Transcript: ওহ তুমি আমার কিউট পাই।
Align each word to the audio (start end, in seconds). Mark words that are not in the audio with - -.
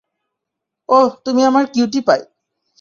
ওহ 0.89 1.09
তুমি 1.25 1.41
আমার 1.43 1.65
কিউট 1.73 1.93
পাই। 2.07 2.21